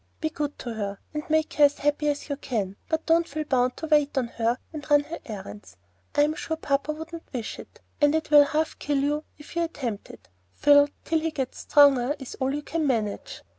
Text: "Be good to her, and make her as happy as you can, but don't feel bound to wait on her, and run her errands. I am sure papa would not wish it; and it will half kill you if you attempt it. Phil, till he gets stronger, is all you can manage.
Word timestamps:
"Be 0.19 0.31
good 0.31 0.57
to 0.57 0.73
her, 0.73 0.97
and 1.13 1.21
make 1.29 1.53
her 1.53 1.65
as 1.65 1.77
happy 1.77 2.07
as 2.09 2.27
you 2.27 2.35
can, 2.35 2.75
but 2.89 3.05
don't 3.05 3.27
feel 3.27 3.43
bound 3.43 3.77
to 3.77 3.85
wait 3.85 4.17
on 4.17 4.29
her, 4.29 4.57
and 4.73 4.89
run 4.89 5.03
her 5.03 5.19
errands. 5.27 5.77
I 6.15 6.23
am 6.23 6.33
sure 6.33 6.57
papa 6.57 6.91
would 6.91 7.13
not 7.13 7.31
wish 7.31 7.59
it; 7.59 7.81
and 8.01 8.15
it 8.15 8.31
will 8.31 8.45
half 8.45 8.79
kill 8.79 8.97
you 8.97 9.25
if 9.37 9.55
you 9.55 9.61
attempt 9.63 10.09
it. 10.09 10.27
Phil, 10.55 10.89
till 11.05 11.19
he 11.19 11.29
gets 11.29 11.59
stronger, 11.59 12.15
is 12.17 12.33
all 12.39 12.51
you 12.51 12.63
can 12.63 12.87
manage. 12.87 13.43